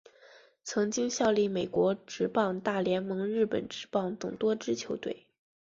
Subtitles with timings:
[0.63, 5.27] 曾经效力美国职棒大联盟日本职棒等多支球队。